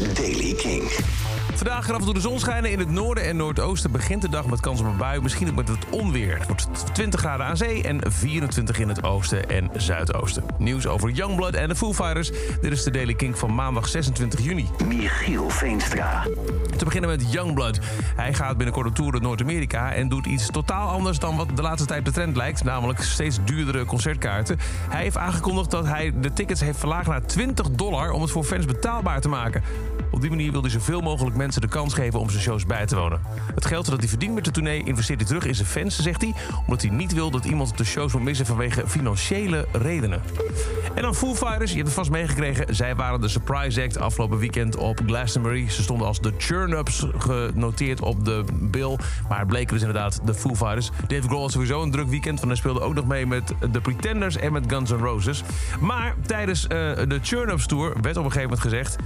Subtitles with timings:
[0.00, 0.82] is Daily King.
[1.54, 2.70] Vandaag gaat af en toe de zon schijnen.
[2.70, 5.20] In het noorden en noordoosten begint de dag met kans op een bui.
[5.20, 6.38] Misschien ook met het onweer.
[6.38, 10.44] Het wordt 20 graden aan zee en 24 in het oosten en zuidoosten.
[10.58, 12.30] Nieuws over Youngblood en de Foo Fighters.
[12.60, 14.68] Dit is de Daily King van maandag 26 juni.
[14.86, 16.26] Michiel Veenstra.
[16.76, 17.80] Te beginnen met Youngblood.
[18.16, 19.92] Hij gaat binnenkort op tour door Noord-Amerika...
[19.92, 22.64] en doet iets totaal anders dan wat de laatste tijd de trend lijkt.
[22.64, 24.58] Namelijk steeds duurdere concertkaarten.
[24.88, 28.10] Hij heeft aangekondigd dat hij de tickets heeft verlaagd naar 20 dollar...
[28.10, 29.62] om het voor fans betaalbaar te maken.
[30.12, 32.86] Op die manier wil hij zoveel mogelijk mensen de kans geven om zijn shows bij
[32.86, 33.20] te wonen.
[33.54, 36.20] Het geld dat hij verdient met de tournee investeert hij terug in zijn fans, zegt
[36.20, 36.34] hij...
[36.66, 40.22] omdat hij niet wil dat iemand de shows moet missen vanwege financiële redenen.
[40.94, 42.74] En dan Foo Fighters, je hebt het vast meegekregen.
[42.74, 45.70] Zij waren de surprise act afgelopen weekend op Glastonbury.
[45.70, 48.98] Ze stonden als de Churn-Ups genoteerd op de bill.
[49.28, 50.90] Maar bleken dus inderdaad de Foo Fighters.
[51.06, 52.36] Dave Grohl had sowieso een druk weekend...
[52.36, 55.42] want hij speelde ook nog mee met de Pretenders en met Guns N' Roses.
[55.80, 58.96] Maar tijdens uh, de Churn-Ups tour werd op een gegeven moment gezegd...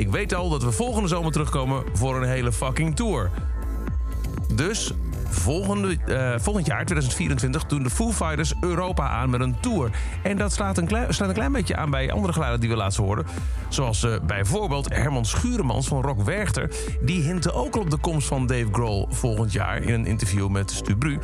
[0.00, 3.30] Ik weet al dat we volgende zomer terugkomen voor een hele fucking tour.
[4.54, 4.92] Dus
[5.28, 9.90] volgende, uh, volgend jaar, 2024, doen de Foo Fighters Europa aan met een tour.
[10.22, 12.76] En dat slaat een klein, slaat een klein beetje aan bij andere geluiden die we
[12.76, 13.26] laatst hoorden.
[13.68, 16.70] Zoals uh, bijvoorbeeld Herman Schuremans van Rock Werchter.
[17.00, 20.48] Die hintte ook al op de komst van Dave Grohl volgend jaar in een interview
[20.48, 21.18] met Stubru.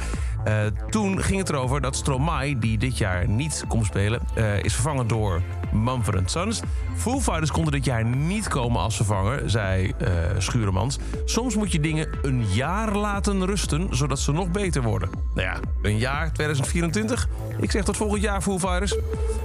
[0.46, 4.20] Uh, toen ging het erover dat Stromae, die dit jaar niet komt spelen,
[4.62, 6.60] is vervangen door Mumford Sons.
[6.96, 7.20] Foo
[7.52, 10.08] konden dit jaar niet komen als vervanger, zei uh,
[10.38, 10.98] Schuremans.
[11.24, 15.10] Soms moet je dingen een jaar laten rusten, zodat ze nog beter worden.
[15.34, 17.28] Nou ja, een jaar, 2024.
[17.60, 18.96] Ik zeg tot volgend jaar, Foo Fighters.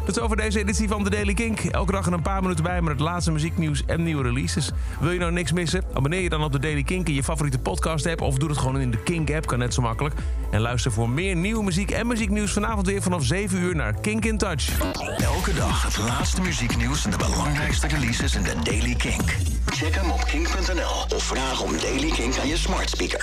[0.05, 1.59] Dat is over deze editie van The Daily Kink.
[1.59, 4.71] Elke dag een paar minuten bij met het laatste muzieknieuws en nieuwe releases.
[4.99, 5.83] Wil je nou niks missen?
[5.94, 8.22] Abonneer je dan op The Daily Kink in je favoriete podcast app...
[8.22, 10.16] of doe het gewoon in de Kink-app, kan net zo makkelijk.
[10.52, 12.52] En luister voor meer nieuwe muziek en muzieknieuws...
[12.53, 14.79] vanavond weer vanaf 7 uur naar Kink in Touch.
[15.17, 19.38] Elke dag het laatste muzieknieuws en de belangrijkste releases in The Daily Kink.
[19.66, 23.19] Check hem op kink.nl of vraag om Daily Kink aan je smart speaker.